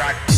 gotta 0.00 0.29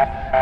Ha 0.00 0.06
ha! 0.32 0.39